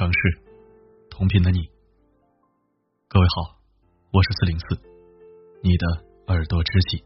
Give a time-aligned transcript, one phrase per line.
[0.00, 0.40] 城市，
[1.10, 1.68] 同频的你。
[3.06, 3.60] 各位好，
[4.10, 4.80] 我是四零四，
[5.62, 7.04] 你的耳朵知己。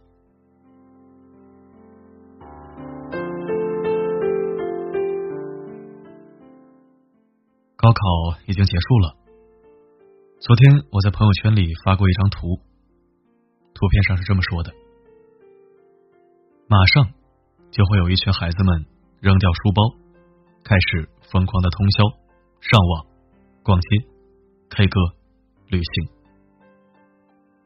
[7.75, 9.17] 高考已经结束了。
[10.39, 12.61] 昨天我在朋友圈里发过一张图，
[13.75, 14.73] 图片上是这么说的：
[16.69, 17.13] 马上
[17.73, 18.87] 就会有一群孩子们
[19.19, 19.83] 扔掉书包，
[20.63, 22.05] 开始疯狂的通宵、
[22.65, 23.07] 上网、
[23.63, 23.89] 逛街、
[24.71, 24.99] K 歌、
[25.69, 26.09] 旅行。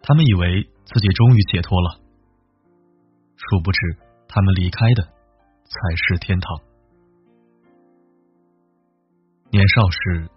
[0.03, 2.01] 他们以为自己终于解脱了，
[3.37, 3.79] 殊不知
[4.27, 6.59] 他们离开的才是天堂。
[9.53, 10.29] 年少时，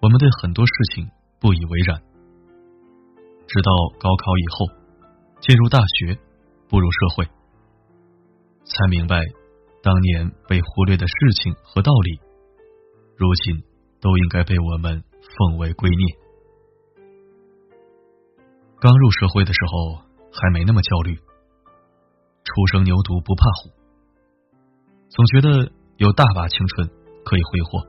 [0.00, 1.10] 我们对很多事情
[1.40, 2.00] 不以为然，
[3.48, 4.66] 直到高考以后，
[5.40, 6.16] 进入大学，
[6.68, 7.24] 步入社会，
[8.62, 9.20] 才明白
[9.82, 12.20] 当年被忽略的事情和道理，
[13.16, 13.64] 如今
[14.00, 16.16] 都应该被我们奉为圭臬。
[18.78, 21.16] 刚入社会的时候，还没那么焦虑，
[22.44, 23.72] 初生牛犊不怕虎，
[25.08, 26.86] 总觉得有大把青春
[27.24, 27.88] 可以挥霍。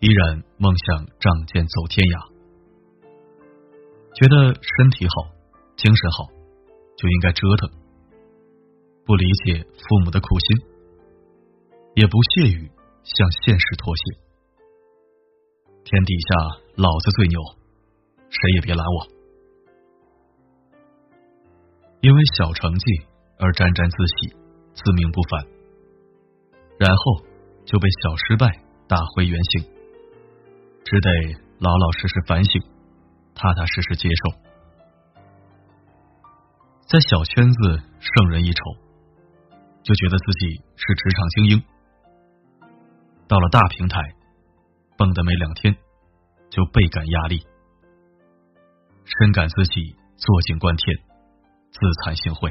[0.00, 2.30] 依然梦想仗剑走天涯，
[4.14, 5.34] 觉得身体好、
[5.76, 6.24] 精神好
[6.96, 7.68] 就应该折腾，
[9.04, 10.56] 不理解父母的苦心，
[11.94, 12.70] 也不屑于
[13.02, 14.27] 向现实妥协。
[15.90, 16.28] 天底下
[16.76, 17.40] 老子最牛，
[18.28, 19.08] 谁也别拦我。
[22.02, 22.84] 因为小成绩
[23.38, 24.36] 而沾沾自喜、
[24.74, 25.46] 自命不凡，
[26.78, 27.24] 然后
[27.64, 28.46] 就被小失败
[28.86, 29.62] 打回原形。
[30.84, 31.10] 只得
[31.58, 32.60] 老老实实反省，
[33.34, 34.38] 踏踏实实接受。
[36.86, 38.62] 在小圈子胜人一筹，
[39.82, 41.58] 就觉得自己是职场精英；
[43.26, 44.00] 到了大平台，
[44.96, 45.76] 蹦跶没两天，
[46.58, 47.46] 就倍感压力，
[49.04, 50.98] 深感自己坐井观天，
[51.70, 52.50] 自惭形秽。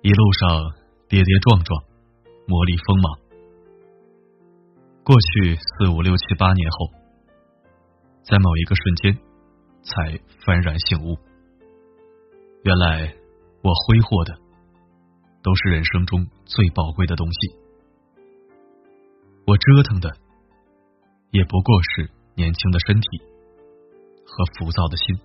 [0.00, 0.72] 一路上
[1.06, 1.84] 跌跌撞撞，
[2.46, 3.20] 磨砺锋芒。
[5.04, 6.88] 过去四五六七八年后，
[8.24, 9.18] 在某一个瞬间，
[9.82, 11.18] 才幡然醒悟，
[12.64, 13.12] 原来
[13.60, 14.38] 我挥霍的
[15.42, 17.60] 都是人生中最宝贵的东西，
[19.44, 20.16] 我折腾的
[21.30, 23.06] 也不过是年轻的身体
[24.24, 25.16] 和浮躁的心，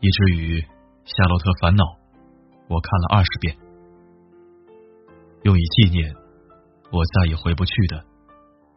[0.00, 0.60] 以至于
[1.04, 1.84] 《夏洛特烦恼》，
[2.68, 3.56] 我看了二十遍，
[5.42, 6.14] 用以纪念。
[6.90, 8.02] 我再也回不去的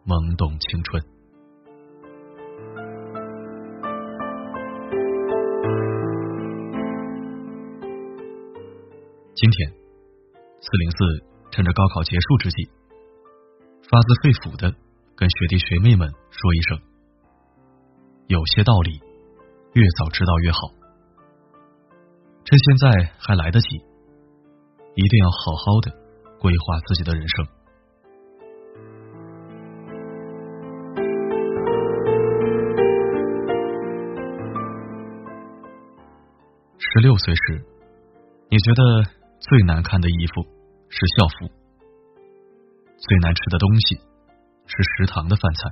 [0.05, 1.01] 懵懂青春。
[9.33, 9.71] 今天，
[10.59, 10.97] 四零四
[11.51, 12.69] 趁着高考结束之际，
[13.91, 14.73] 发自肺腑的
[15.17, 16.79] 跟学弟学妹们说一声：
[18.27, 19.01] 有些道理，
[19.73, 20.59] 越早知道越好。
[22.45, 23.75] 趁现在还来得及，
[24.95, 25.91] 一定要好好的
[26.39, 27.45] 规划自己的人生。
[36.79, 37.65] 十六岁时，
[38.49, 39.03] 你觉得
[39.41, 40.43] 最难看的衣服
[40.87, 41.51] 是校服，
[43.01, 43.95] 最难吃的东西
[44.67, 45.69] 是食堂的饭菜，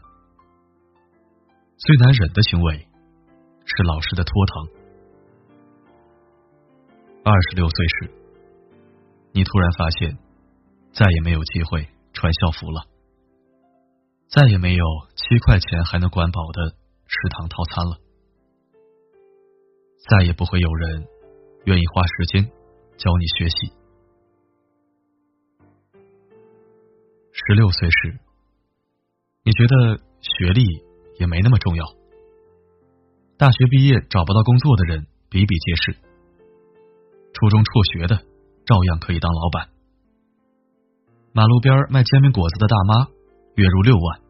[1.77, 2.87] 最难忍的行为
[3.65, 4.67] 是老师的拖堂。
[7.23, 8.11] 二十六岁时，
[9.31, 10.17] 你突然发现
[10.91, 12.81] 再也没有机会穿校服了，
[14.27, 14.83] 再也没有
[15.15, 16.75] 七块钱还能管饱的
[17.05, 17.97] 食堂套餐了。
[20.09, 21.05] 再也不会有人
[21.65, 22.43] 愿意花时间
[22.97, 23.78] 教你学习。
[27.49, 28.19] 十六岁时，
[29.43, 30.61] 你觉得学历
[31.17, 31.83] 也没那么重要，
[33.39, 35.97] 大学毕业找不到工作的人比比皆是，
[37.33, 38.17] 初中辍学的
[38.67, 39.69] 照样可以当老板，
[41.33, 43.07] 马路边卖煎饼果子的大妈
[43.55, 44.21] 月入六万，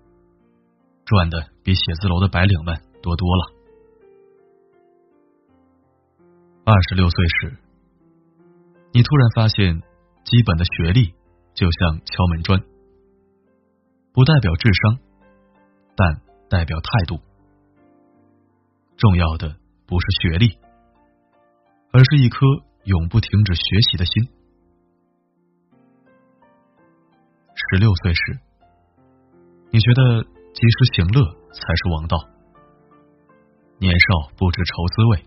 [1.04, 3.52] 赚的比写字楼的白领们多多了。
[6.64, 7.58] 二十六岁时，
[8.94, 9.82] 你突然发现，
[10.24, 11.14] 基本的学历
[11.54, 12.64] 就像敲门砖，
[14.20, 15.00] 不代表智商，
[15.96, 17.22] 但代表态度。
[18.98, 19.56] 重要的
[19.88, 20.60] 不是学历，
[21.94, 22.46] 而是一颗
[22.84, 24.14] 永不停止学习的心。
[27.56, 28.22] 十六岁时，
[29.72, 30.22] 你觉得
[30.52, 31.24] 及时行乐
[31.54, 32.18] 才是王道，
[33.78, 35.24] 年少不知愁滋味。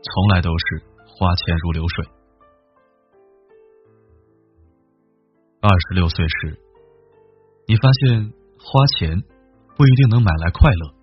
[0.00, 2.06] 从来都是花钱如流水。
[5.60, 6.58] 二十六岁时，
[7.66, 9.22] 你发现花钱
[9.76, 10.94] 不一定能买来快乐，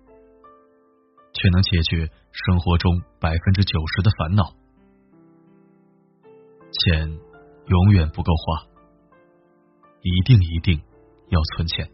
[1.32, 4.44] 却能解决生活中百分之九十的烦恼。
[6.70, 7.18] 钱
[7.66, 8.66] 永远不够花，
[10.02, 10.80] 一定一定
[11.28, 11.90] 要存钱。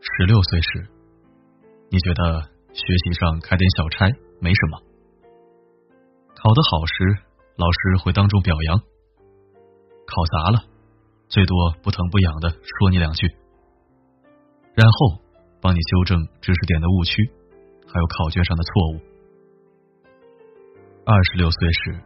[0.00, 0.88] 十六岁时，
[1.90, 4.06] 你觉得学习上开点小差
[4.40, 4.82] 没什么，
[6.36, 7.18] 考得好时，
[7.56, 8.78] 老师会当众表扬；
[10.06, 10.73] 考砸了，
[11.34, 13.26] 最多不疼不痒的说你两句，
[14.72, 15.20] 然后
[15.60, 17.28] 帮你纠正知识点的误区，
[17.88, 19.00] 还有考卷上的错误。
[21.04, 22.00] 二十六岁时，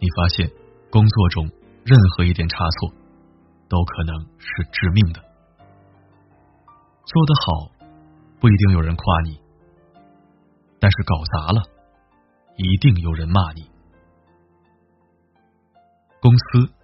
[0.00, 0.50] 你发现
[0.90, 1.48] 工作中
[1.84, 2.90] 任何一点差错
[3.68, 5.22] 都可能是致命的。
[7.04, 7.70] 做得好，
[8.40, 9.38] 不一定有人夸你，
[10.80, 11.62] 但是搞砸了，
[12.56, 13.70] 一定有人骂你。
[16.20, 16.74] 公司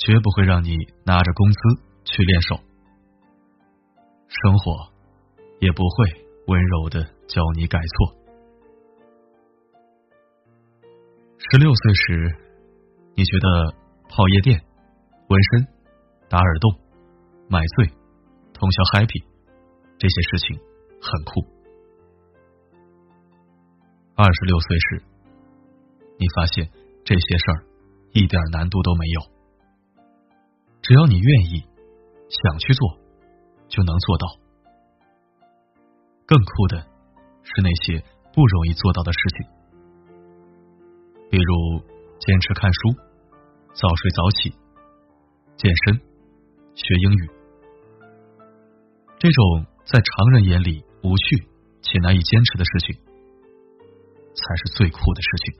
[0.00, 0.74] 绝不会让你
[1.04, 1.58] 拿着工资
[2.04, 2.56] 去练手，
[4.28, 4.90] 生活
[5.60, 8.16] 也不会温柔的教你改错。
[11.38, 12.36] 十六岁时，
[13.14, 13.74] 你觉得
[14.08, 14.64] 泡夜店、
[15.28, 15.68] 纹身、
[16.30, 16.72] 打耳洞、
[17.48, 17.86] 买醉、
[18.54, 19.24] 通宵 happy。
[19.98, 20.56] 这些事情
[21.02, 21.44] 很酷。
[24.14, 25.02] 二十六岁时，
[26.18, 26.70] 你发现
[27.04, 27.66] 这些事儿
[28.12, 29.20] 一点难度都没有，
[30.82, 31.64] 只要你愿意
[32.28, 32.98] 想去做，
[33.68, 34.26] 就能做到。
[36.26, 36.78] 更酷的
[37.42, 39.46] 是那些不容易做到的事情，
[41.30, 41.80] 比如
[42.18, 42.94] 坚持看书、
[43.74, 44.50] 早睡早起、
[45.56, 46.00] 健身、
[46.74, 47.30] 学英语，
[49.18, 49.66] 这种。
[49.82, 51.48] 在常人眼里无趣
[51.82, 52.94] 且难以坚持的事情，
[54.36, 55.54] 才是最酷的事情。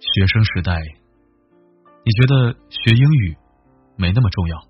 [0.00, 0.76] 学生时代，
[2.04, 3.36] 你觉得学英语
[3.96, 4.60] 没那么重要？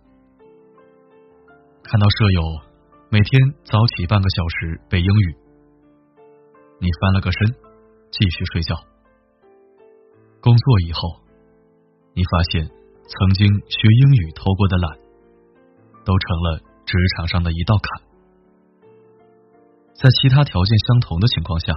[1.83, 2.41] 看到舍友
[3.11, 5.37] 每天早起半个小时背英语，
[6.81, 7.41] 你翻了个身
[8.13, 8.77] 继续睡觉。
[10.41, 11.23] 工作以后，
[12.15, 15.05] 你发现曾经学英语偷过的懒。
[16.05, 18.03] 都成了职场上的一道坎，
[19.95, 21.73] 在其他条件相同的情况下，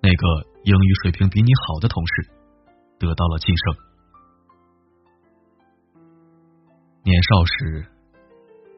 [0.00, 2.30] 那个英语水平比你好的同事
[2.98, 3.93] 得到了晋升。
[7.04, 7.86] 年少时，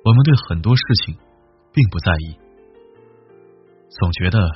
[0.05, 1.17] 我们对很多事情
[1.73, 2.37] 并不在意，
[3.89, 4.51] 总觉得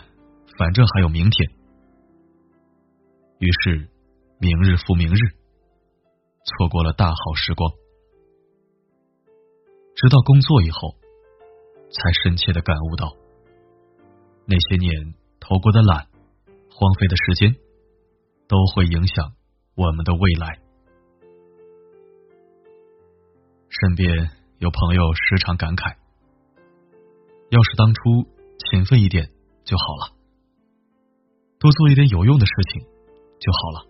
[0.59, 1.49] 反正还有明天，
[3.39, 3.89] 于是
[4.41, 5.21] 明日复明日，
[6.43, 7.71] 错过了大好时光。
[9.95, 10.97] 直到工作以后，
[11.93, 13.15] 才深切的感悟到，
[14.47, 16.09] 那些年投过的懒、
[16.73, 17.55] 荒废的时间，
[18.49, 19.33] 都会影响
[19.77, 20.59] 我们的未来。
[23.81, 25.97] 身边有朋友时常感慨
[27.49, 28.29] ：“要是当初
[28.59, 29.31] 勤奋一点
[29.65, 30.17] 就好了，
[31.59, 32.83] 多做一点有用的事情
[33.41, 33.87] 就好了，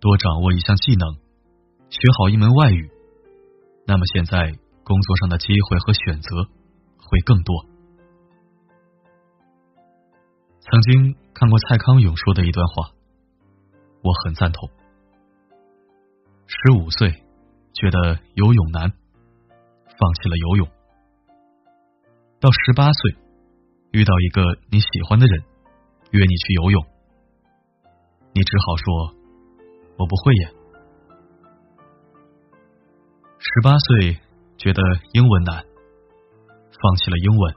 [0.00, 1.14] 多掌握一项技能，
[1.88, 2.90] 学好一门外语。”
[3.88, 4.52] 那么现在
[4.84, 6.44] 工作上的机会和选择
[6.98, 7.64] 会更多。
[10.60, 12.90] 曾经看过蔡康永说的一段话，
[14.02, 14.68] 我很赞同。
[16.46, 17.24] 十五岁
[17.80, 18.92] 觉得游泳难，
[19.96, 20.68] 放弃了游泳；
[22.38, 23.16] 到十八岁
[23.92, 25.42] 遇到一个你喜欢的人，
[26.10, 26.84] 约你去游泳，
[28.34, 29.14] 你只好说
[29.96, 30.52] 我不会耶。
[33.38, 34.20] 十八岁
[34.58, 34.82] 觉得
[35.14, 37.54] 英文难，放弃了英文。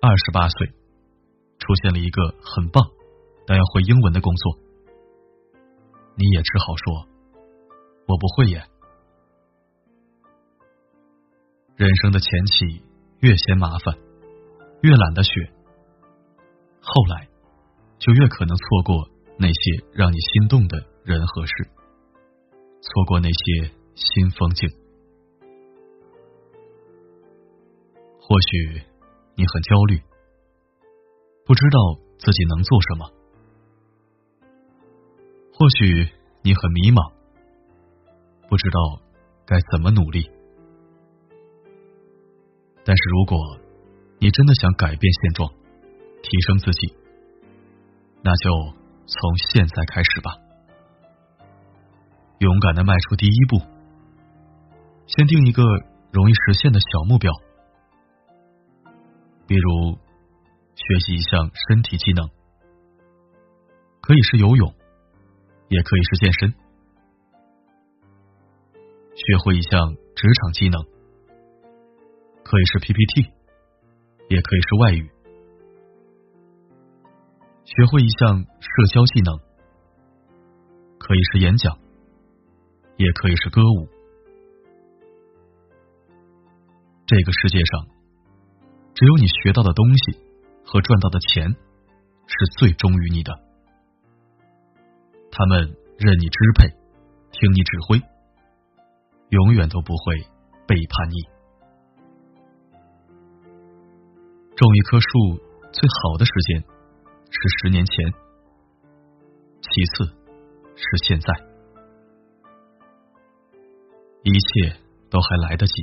[0.00, 0.68] 二十八岁
[1.58, 2.84] 出现了一个很棒
[3.48, 4.58] 但要会英文的工作，
[6.14, 7.13] 你也只好说
[8.06, 8.62] 我不会演。
[11.76, 12.82] 人生的前期
[13.20, 13.96] 越嫌麻烦，
[14.82, 15.30] 越懒得学，
[16.80, 17.28] 后来
[17.98, 19.08] 就越可能错过
[19.38, 21.52] 那些让你心动的人和事，
[22.80, 23.74] 错过那些。
[23.96, 24.68] 新风景，
[28.18, 28.82] 或许
[29.36, 30.02] 你很焦虑，
[31.46, 31.78] 不知道
[32.18, 33.06] 自己能做什么；
[35.52, 36.10] 或许
[36.42, 37.12] 你很迷茫，
[38.48, 39.00] 不知道
[39.46, 40.30] 该怎么努力。
[42.84, 43.38] 但是，如果
[44.18, 45.50] 你真的想改变现状，
[46.22, 46.94] 提升自己，
[48.22, 48.50] 那就
[49.06, 50.36] 从现在开始吧，
[52.38, 53.60] 勇敢的迈出第一步。
[55.06, 55.62] 先定一个
[56.12, 57.32] 容易实现的小目标，
[59.46, 59.98] 比如
[60.74, 62.28] 学习一项身体技能，
[64.00, 64.74] 可以是游泳，
[65.68, 66.54] 也可以是健身。
[69.16, 70.82] 学会一项职场技能，
[72.42, 73.30] 可以是 PPT，
[74.28, 75.08] 也可以是外语。
[77.64, 79.38] 学会一项社交技能，
[80.98, 81.78] 可以是演讲，
[82.96, 83.88] 也可以是歌舞。
[87.06, 87.86] 这个世界上，
[88.94, 90.18] 只有你学到的东西
[90.64, 91.54] 和赚到的钱
[92.26, 93.32] 是最忠于你的，
[95.30, 96.68] 他们任你支配，
[97.30, 98.02] 听你指挥，
[99.34, 100.14] 永远都不会
[100.64, 101.16] 背叛你。
[104.54, 105.08] 种一棵树
[105.72, 106.62] 最好的时间
[107.28, 108.12] 是十年前，
[109.60, 110.04] 其次
[110.76, 111.26] 是现在，
[114.22, 114.78] 一切
[115.10, 115.82] 都还来得及。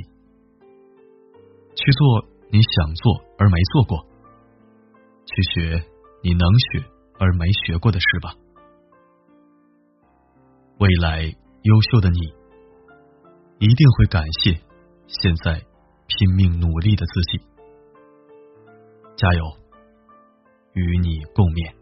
[1.74, 4.06] 去做你想做而没做过，
[5.26, 5.84] 去学
[6.22, 6.84] 你能学
[7.18, 8.34] 而没学过的事吧。
[10.78, 12.32] 未来优秀的你，
[13.62, 14.58] 一定会感谢
[15.06, 15.54] 现在
[16.08, 17.38] 拼命努力的自己。
[19.14, 19.44] 加油，
[20.72, 21.81] 与你共勉。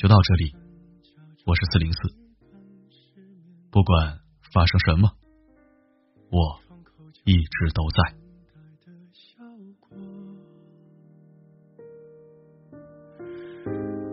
[0.00, 0.54] 就到这里，
[1.44, 1.98] 我是四零四。
[3.70, 4.18] 不管
[4.50, 5.10] 发生什么，
[6.30, 6.58] 我
[7.26, 8.16] 一直都在。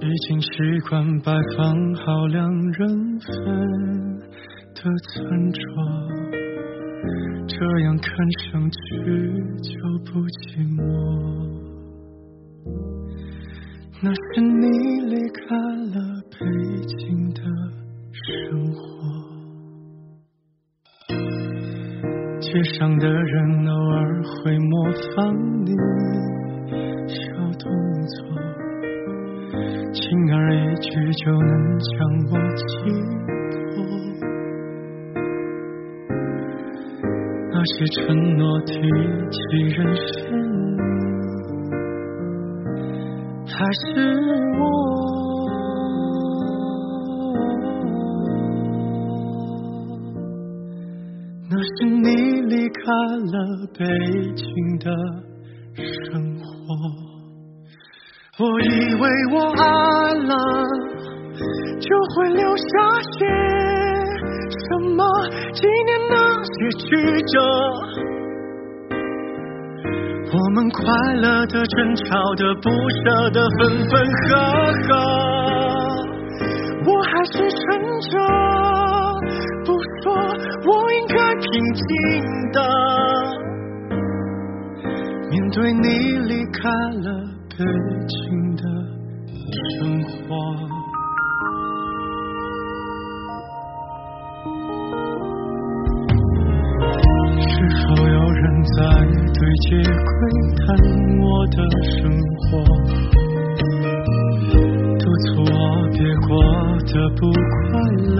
[0.01, 0.48] 已经习
[0.89, 4.20] 惯摆放好两人份
[4.75, 5.62] 的餐桌，
[7.48, 8.12] 这样看
[8.51, 8.77] 上去
[9.63, 9.72] 就
[10.03, 10.84] 不寂寞。
[14.00, 14.68] 那是你
[15.10, 15.96] 离开了
[16.30, 16.38] 北
[16.86, 17.42] 京的
[18.13, 18.80] 生活，
[22.39, 24.84] 街上的人偶尔会模
[25.16, 25.36] 仿
[25.66, 25.72] 你
[27.08, 27.18] 小
[27.58, 27.66] 动
[28.06, 28.18] 作，
[29.92, 31.89] 轻而易举就能将
[32.30, 32.63] 我击
[33.74, 33.75] 破。
[37.51, 37.98] 那些承
[38.38, 38.74] 诺提
[39.32, 39.39] 起
[39.75, 40.37] 人生。
[43.60, 43.86] 还是
[44.60, 44.62] 我，
[51.50, 52.06] 那是你
[52.42, 52.82] 离开
[53.34, 53.36] 了
[53.80, 53.82] 北
[54.36, 54.46] 京
[54.78, 54.86] 的
[56.06, 56.46] 生活。
[58.40, 59.02] 我以为
[59.34, 59.64] 我爱
[60.14, 60.32] 了，
[61.80, 62.64] 就会留下
[63.02, 63.26] 些
[64.50, 65.02] 什么
[65.52, 66.86] 纪念那些曲
[67.34, 67.36] 折。
[70.29, 70.84] 我们快
[71.15, 72.03] 乐的、争吵
[72.36, 74.36] 的、不舍的、分分合
[74.84, 74.88] 合，
[76.86, 77.57] 我还是撑
[78.01, 78.13] 着
[79.65, 79.67] 不
[80.03, 80.13] 说，
[80.65, 81.84] 我应该平静
[82.51, 82.60] 的
[85.29, 85.88] 面对你
[86.27, 86.69] 离开
[87.03, 87.07] 了
[87.50, 87.55] 北
[88.07, 88.63] 京的
[89.79, 90.76] 生活。
[98.48, 98.80] 人在？
[99.38, 100.10] 对街窥
[100.56, 100.66] 探
[101.20, 101.96] 我的生
[102.39, 102.48] 活，
[104.98, 105.56] 督促我
[105.92, 106.30] 别过
[106.88, 107.62] 得不快
[108.16, 108.20] 乐。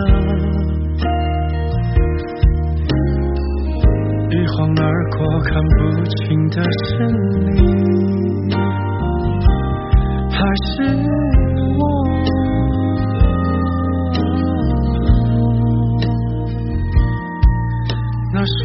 [4.30, 4.84] 一晃而
[5.18, 6.16] 过看不清
[6.50, 6.92] 的生
[7.46, 7.58] 灵，
[10.30, 10.68] 还是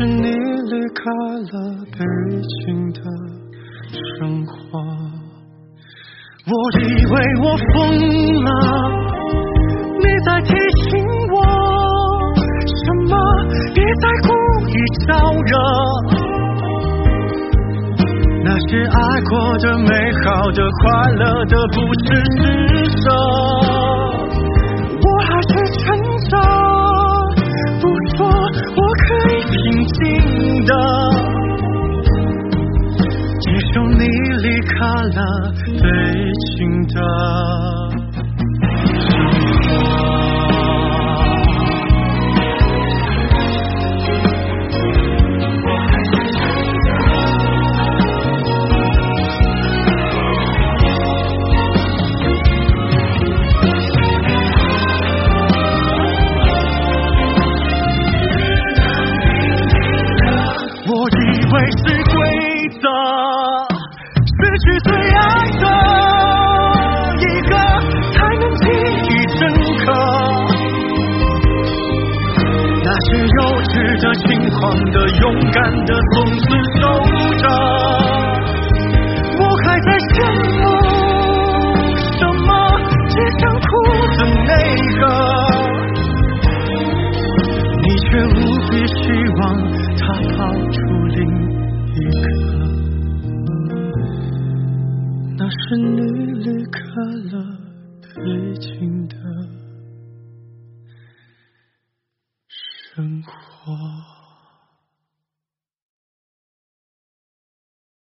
[0.02, 1.02] 是你离开
[1.52, 1.54] 了。
[1.92, 1.96] 北
[2.64, 2.98] 京的
[4.18, 4.52] 生活，
[6.48, 7.72] 我以为我疯
[8.42, 8.48] 了，
[10.00, 10.50] 你在提
[10.90, 10.90] 醒
[11.32, 11.34] 我
[12.66, 13.14] 什么？
[13.72, 14.28] 别再故
[14.68, 14.74] 意
[15.06, 15.52] 招惹。
[18.44, 18.98] 那些爱
[19.30, 19.88] 过的、美
[20.24, 22.06] 好的、快乐的，不是
[22.40, 22.42] 施
[23.02, 23.06] 舍，
[34.66, 37.81] 看了悲情的